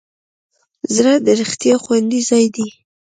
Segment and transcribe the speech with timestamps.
[0.95, 2.67] زړه د رښتیا خوندي ځای دی.